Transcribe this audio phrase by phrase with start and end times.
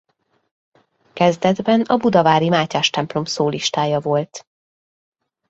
[1.13, 4.47] Kezdetben a budavári Mátyás-templom szólistája volt.